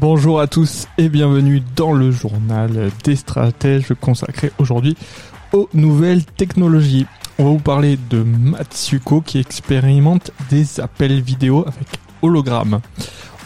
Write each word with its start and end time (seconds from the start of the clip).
Bonjour 0.00 0.40
à 0.40 0.46
tous 0.46 0.88
et 0.96 1.10
bienvenue 1.10 1.62
dans 1.76 1.92
le 1.92 2.10
journal 2.10 2.90
des 3.04 3.16
stratèges 3.16 3.92
consacré 4.00 4.50
aujourd'hui 4.56 4.96
aux 5.52 5.68
nouvelles 5.74 6.24
technologies. 6.24 7.04
On 7.38 7.44
va 7.44 7.50
vous 7.50 7.58
parler 7.58 7.98
de 8.08 8.22
Matsuko 8.22 9.20
qui 9.20 9.36
expérimente 9.36 10.30
des 10.48 10.80
appels 10.80 11.20
vidéo 11.20 11.66
avec 11.66 11.86
hologramme. 12.22 12.80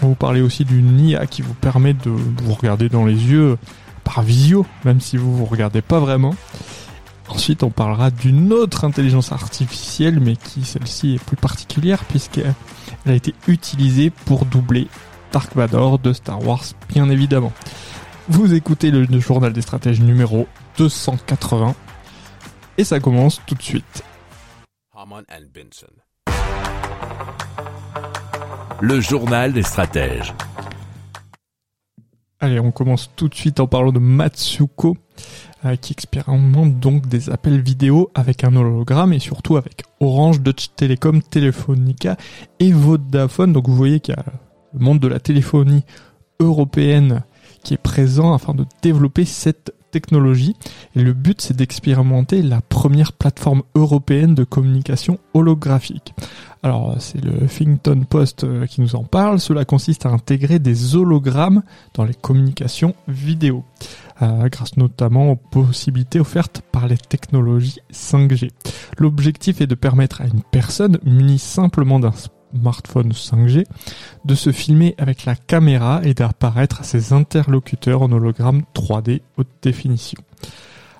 On 0.00 0.02
va 0.02 0.08
vous 0.10 0.14
parler 0.14 0.42
aussi 0.42 0.64
d'une 0.64 1.00
IA 1.00 1.26
qui 1.26 1.42
vous 1.42 1.54
permet 1.54 1.92
de 1.92 2.10
vous 2.10 2.54
regarder 2.54 2.88
dans 2.88 3.04
les 3.04 3.20
yeux 3.20 3.58
par 4.04 4.22
visio, 4.22 4.64
même 4.84 5.00
si 5.00 5.16
vous 5.16 5.36
vous 5.36 5.46
regardez 5.46 5.82
pas 5.82 5.98
vraiment. 5.98 6.36
Ensuite, 7.28 7.64
on 7.64 7.70
parlera 7.70 8.12
d'une 8.12 8.52
autre 8.52 8.84
intelligence 8.84 9.32
artificielle, 9.32 10.20
mais 10.20 10.36
qui 10.36 10.64
celle-ci 10.64 11.14
est 11.14 11.24
plus 11.24 11.36
particulière 11.36 12.04
puisqu'elle 12.04 12.54
a 13.06 13.12
été 13.12 13.34
utilisée 13.48 14.10
pour 14.10 14.44
doubler 14.44 14.86
Dark 15.34 15.56
Vador 15.56 15.98
de 15.98 16.12
Star 16.12 16.46
Wars, 16.46 16.62
bien 16.88 17.10
évidemment. 17.10 17.52
Vous 18.28 18.54
écoutez 18.54 18.92
le, 18.92 19.18
journal 19.18 19.52
des 19.52 19.62
stratèges 19.62 20.00
numéro 20.00 20.46
280 20.78 21.74
et 22.78 22.84
ça 22.84 23.00
commence 23.00 23.42
tout 23.44 23.56
de 23.56 23.62
suite. 23.62 24.04
Le 28.80 29.00
journal 29.00 29.52
des 29.52 29.64
stratèges. 29.64 30.32
Allez, 32.38 32.60
on 32.60 32.70
commence 32.70 33.10
tout 33.16 33.28
de 33.28 33.34
suite 33.34 33.58
en 33.58 33.66
parlant 33.66 33.90
de 33.90 33.98
Matsuko, 33.98 34.96
euh, 35.64 35.74
qui 35.74 35.94
expérimente 35.94 36.78
donc 36.78 37.08
des 37.08 37.28
appels 37.28 37.60
vidéo 37.60 38.08
avec 38.14 38.44
un 38.44 38.54
hologramme 38.54 39.12
et 39.12 39.18
surtout 39.18 39.56
avec 39.56 39.82
Orange, 39.98 40.42
Dutch 40.42 40.68
Telecom, 40.76 41.22
Telefonica 41.22 42.16
et 42.60 42.70
Vodafone. 42.70 43.52
Donc 43.52 43.66
vous 43.68 43.74
voyez 43.74 43.98
qu'il 43.98 44.14
y 44.14 44.18
a 44.18 44.24
monde 44.78 45.00
de 45.00 45.08
la 45.08 45.20
téléphonie 45.20 45.84
européenne 46.40 47.22
qui 47.62 47.74
est 47.74 47.78
présent 47.78 48.34
afin 48.34 48.54
de 48.54 48.64
développer 48.82 49.24
cette 49.24 49.74
technologie. 49.90 50.56
Et 50.96 51.02
le 51.02 51.12
but, 51.12 51.40
c'est 51.40 51.56
d'expérimenter 51.56 52.42
la 52.42 52.60
première 52.60 53.12
plateforme 53.12 53.62
européenne 53.76 54.34
de 54.34 54.42
communication 54.42 55.18
holographique. 55.34 56.14
Alors, 56.64 56.96
c'est 56.98 57.22
le 57.22 57.44
Huffington 57.44 58.04
Post 58.08 58.42
euh, 58.42 58.66
qui 58.66 58.80
nous 58.80 58.96
en 58.96 59.04
parle. 59.04 59.38
Cela 59.38 59.64
consiste 59.64 60.04
à 60.06 60.08
intégrer 60.08 60.58
des 60.58 60.96
hologrammes 60.96 61.62
dans 61.94 62.04
les 62.04 62.14
communications 62.14 62.94
vidéo, 63.06 63.64
euh, 64.22 64.48
grâce 64.48 64.76
notamment 64.76 65.30
aux 65.30 65.36
possibilités 65.36 66.18
offertes 66.18 66.62
par 66.72 66.88
les 66.88 66.96
technologies 66.96 67.78
5G. 67.92 68.50
L'objectif 68.98 69.60
est 69.60 69.66
de 69.66 69.74
permettre 69.76 70.22
à 70.22 70.24
une 70.24 70.42
personne 70.42 70.98
munie 71.04 71.38
simplement 71.38 72.00
d'un 72.00 72.12
smartphone 72.58 73.12
5G, 73.12 73.64
de 74.24 74.34
se 74.34 74.52
filmer 74.52 74.94
avec 74.98 75.24
la 75.24 75.36
caméra 75.36 76.00
et 76.04 76.14
d'apparaître 76.14 76.80
à 76.80 76.84
ses 76.84 77.12
interlocuteurs 77.12 78.02
en 78.02 78.12
hologramme 78.12 78.62
3D 78.74 79.20
haute 79.36 79.48
définition. 79.62 80.20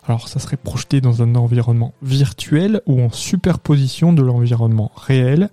Alors 0.07 0.29
ça 0.29 0.39
serait 0.39 0.59
projeté 0.59 1.01
dans 1.01 1.23
un 1.23 1.35
environnement 1.35 1.95
virtuel 2.03 2.83
ou 2.87 3.01
en 3.01 3.11
superposition 3.11 4.13
de 4.13 4.23
l'environnement 4.23 4.93
réel. 4.97 5.49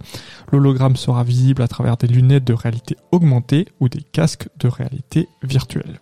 L'hologramme 0.51 0.97
sera 0.97 1.23
visible 1.23 1.61
à 1.61 1.69
travers 1.69 1.95
des 1.95 2.07
lunettes 2.07 2.44
de 2.44 2.53
réalité 2.53 2.97
augmentée 3.11 3.67
ou 3.79 3.88
des 3.88 4.01
casques 4.01 4.50
de 4.59 4.67
réalité 4.67 5.29
virtuelle. 5.41 6.01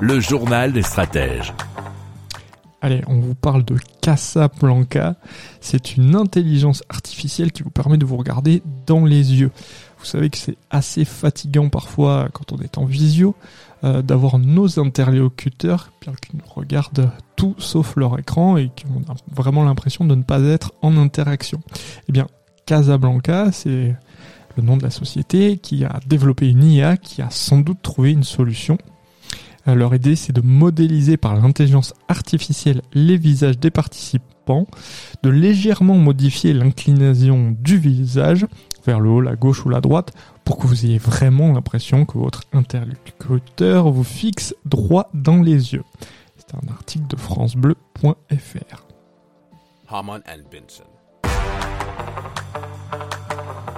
Le 0.00 0.20
journal 0.20 0.72
des 0.72 0.82
stratèges. 0.82 1.52
Allez, 2.82 3.02
on 3.06 3.18
vous 3.18 3.34
parle 3.34 3.64
de 3.64 3.76
Casablanca. 4.02 5.16
C'est 5.60 5.96
une 5.96 6.14
intelligence 6.14 6.82
artificielle 6.88 7.50
qui 7.50 7.62
vous 7.62 7.70
permet 7.70 7.96
de 7.96 8.04
vous 8.04 8.16
regarder 8.16 8.62
dans 8.86 9.04
les 9.04 9.34
yeux. 9.34 9.50
Vous 9.98 10.04
savez 10.04 10.28
que 10.28 10.36
c'est 10.36 10.58
assez 10.70 11.04
fatigant 11.04 11.68
parfois 11.68 12.28
quand 12.32 12.52
on 12.52 12.58
est 12.58 12.78
en 12.78 12.84
visio 12.84 13.34
euh, 13.84 14.02
d'avoir 14.02 14.38
nos 14.38 14.78
interlocuteurs 14.78 15.90
qui 16.00 16.36
nous 16.36 16.54
regardent 16.54 17.10
tout 17.34 17.54
sauf 17.58 17.96
leur 17.96 18.18
écran 18.18 18.56
et 18.56 18.70
qui 18.76 18.84
ont 18.86 19.02
vraiment 19.34 19.64
l'impression 19.64 20.04
de 20.04 20.14
ne 20.14 20.22
pas 20.22 20.40
être 20.42 20.72
en 20.82 20.96
interaction. 20.98 21.60
Eh 22.08 22.12
bien, 22.12 22.26
Casablanca, 22.66 23.50
c'est 23.52 23.96
le 24.56 24.62
nom 24.62 24.76
de 24.76 24.82
la 24.82 24.90
société 24.90 25.56
qui 25.56 25.84
a 25.84 26.00
développé 26.06 26.48
une 26.48 26.64
IA 26.64 26.98
qui 26.98 27.22
a 27.22 27.30
sans 27.30 27.58
doute 27.58 27.82
trouvé 27.82 28.12
une 28.12 28.24
solution 28.24 28.78
leur 29.74 29.94
idée, 29.94 30.16
c'est 30.16 30.32
de 30.32 30.40
modéliser 30.40 31.16
par 31.16 31.34
l'intelligence 31.34 31.94
artificielle 32.08 32.82
les 32.92 33.16
visages 33.16 33.58
des 33.58 33.70
participants, 33.70 34.66
de 35.22 35.30
légèrement 35.30 35.96
modifier 35.96 36.52
l'inclinaison 36.52 37.56
du 37.58 37.78
visage 37.78 38.46
vers 38.84 39.00
le 39.00 39.10
haut, 39.10 39.20
la 39.20 39.34
gauche 39.34 39.66
ou 39.66 39.68
la 39.68 39.80
droite, 39.80 40.12
pour 40.44 40.58
que 40.58 40.66
vous 40.66 40.86
ayez 40.86 40.98
vraiment 40.98 41.52
l'impression 41.52 42.04
que 42.04 42.18
votre 42.18 42.42
interlocuteur 42.52 43.90
vous 43.90 44.04
fixe 44.04 44.54
droit 44.64 45.10
dans 45.12 45.42
les 45.42 45.74
yeux. 45.74 45.84
C'est 46.36 46.54
un 46.54 46.70
article 46.70 47.08
de 47.08 47.16
francebleu.fr. 47.16 48.86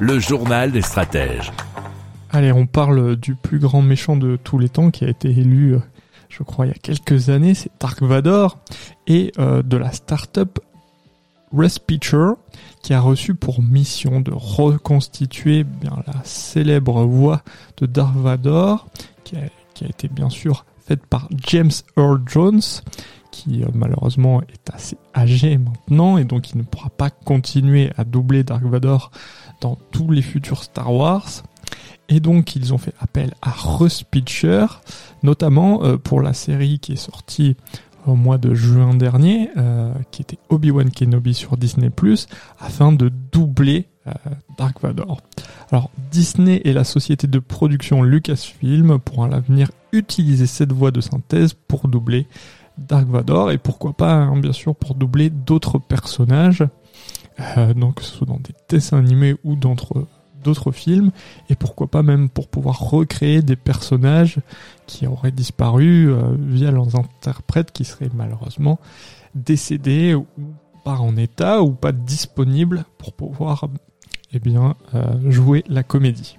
Le 0.00 0.18
journal 0.18 0.70
des 0.70 0.82
stratèges. 0.82 1.50
Allez, 2.30 2.52
on 2.52 2.66
parle 2.66 3.16
du 3.16 3.34
plus 3.34 3.58
grand 3.58 3.80
méchant 3.80 4.16
de 4.16 4.36
tous 4.36 4.58
les 4.58 4.68
temps 4.68 4.90
qui 4.90 5.04
a 5.04 5.08
été 5.08 5.30
élu, 5.30 5.74
euh, 5.74 5.78
je 6.28 6.42
crois, 6.42 6.66
il 6.66 6.68
y 6.68 6.72
a 6.72 6.78
quelques 6.78 7.30
années, 7.30 7.54
c'est 7.54 7.70
Dark 7.80 8.02
Vador, 8.02 8.58
et 9.06 9.32
euh, 9.38 9.62
de 9.62 9.76
la 9.76 9.92
start-up 9.92 10.58
qui 12.82 12.94
a 12.94 13.00
reçu 13.00 13.34
pour 13.34 13.62
mission 13.62 14.20
de 14.20 14.32
reconstituer 14.34 15.64
bien 15.64 16.02
la 16.06 16.22
célèbre 16.24 17.04
voix 17.04 17.42
de 17.78 17.86
Dark 17.86 18.14
Vador, 18.16 18.86
qui 19.24 19.36
a, 19.36 19.88
été 19.88 20.08
bien 20.08 20.28
sûr 20.28 20.66
faite 20.86 21.06
par 21.06 21.28
James 21.46 21.70
Earl 21.96 22.20
Jones, 22.26 22.60
qui 23.30 23.62
euh, 23.62 23.68
malheureusement 23.72 24.42
est 24.42 24.70
assez 24.74 24.98
âgé 25.14 25.58
maintenant 25.58 26.18
et 26.18 26.24
donc 26.24 26.50
il 26.50 26.58
ne 26.58 26.62
pourra 26.62 26.90
pas 26.90 27.10
continuer 27.10 27.90
à 27.96 28.04
doubler 28.04 28.42
Dark 28.42 28.64
Vador 28.64 29.10
dans 29.60 29.78
tous 29.92 30.10
les 30.10 30.22
futurs 30.22 30.64
Star 30.64 30.92
Wars. 30.92 31.42
Et 32.08 32.20
donc 32.20 32.56
ils 32.56 32.72
ont 32.72 32.78
fait 32.78 32.94
appel 33.00 33.34
à 33.42 33.50
Russ 33.50 34.02
Pitcher, 34.02 34.66
notamment 35.22 35.84
euh, 35.84 35.96
pour 35.96 36.22
la 36.22 36.32
série 36.32 36.78
qui 36.78 36.92
est 36.92 36.96
sortie 36.96 37.56
au 38.06 38.14
mois 38.14 38.38
de 38.38 38.54
juin 38.54 38.94
dernier, 38.94 39.50
euh, 39.58 39.92
qui 40.10 40.22
était 40.22 40.38
Obi-Wan 40.48 40.90
Kenobi 40.90 41.34
sur 41.34 41.58
Disney⁇ 41.58 41.88
afin 42.58 42.92
de 42.92 43.12
doubler 43.32 43.88
euh, 44.06 44.12
Dark 44.56 44.80
Vador. 44.80 45.20
Alors 45.70 45.90
Disney 46.10 46.62
et 46.64 46.72
la 46.72 46.84
société 46.84 47.26
de 47.26 47.38
production 47.38 48.02
Lucasfilm 48.02 48.98
pourront 48.98 49.24
à 49.24 49.28
l'avenir 49.28 49.70
utiliser 49.92 50.46
cette 50.46 50.72
voix 50.72 50.90
de 50.90 51.02
synthèse 51.02 51.52
pour 51.52 51.88
doubler 51.88 52.26
Dark 52.78 53.06
Vador 53.06 53.50
et 53.50 53.58
pourquoi 53.58 53.92
pas 53.92 54.14
hein, 54.14 54.38
bien 54.38 54.52
sûr 54.52 54.74
pour 54.74 54.94
doubler 54.94 55.28
d'autres 55.28 55.78
personnages, 55.78 56.64
donc 57.74 57.96
que 57.96 58.04
ce 58.04 58.16
soit 58.16 58.26
dans 58.26 58.38
des 58.38 58.54
dessins 58.68 58.98
animés 58.98 59.36
ou 59.44 59.56
d'entre 59.56 60.06
d'autres 60.42 60.72
films 60.72 61.10
et 61.48 61.54
pourquoi 61.54 61.86
pas 61.88 62.02
même 62.02 62.28
pour 62.28 62.48
pouvoir 62.48 62.78
recréer 62.78 63.42
des 63.42 63.56
personnages 63.56 64.38
qui 64.86 65.06
auraient 65.06 65.32
disparu 65.32 66.10
euh, 66.10 66.34
via 66.38 66.70
leurs 66.70 66.96
interprètes 66.96 67.72
qui 67.72 67.84
seraient 67.84 68.10
malheureusement 68.14 68.78
décédés 69.34 70.14
ou 70.14 70.26
pas 70.84 70.96
en 70.96 71.16
état 71.16 71.62
ou 71.62 71.72
pas 71.72 71.92
disponibles 71.92 72.84
pour 72.98 73.12
pouvoir 73.12 73.68
eh 74.32 74.38
bien, 74.38 74.74
euh, 74.94 75.30
jouer 75.30 75.64
la 75.68 75.82
comédie. 75.82 76.38